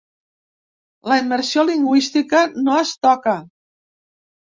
[1.11, 3.35] La immersió lingüística no es toca.